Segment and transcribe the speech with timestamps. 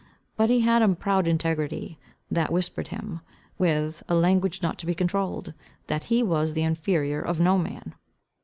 [0.35, 1.99] But he had a proud integrity,
[2.31, 3.19] that whispered him,
[3.59, 5.53] with, a language not to be controled,
[5.85, 7.93] that he was the inferior of no man.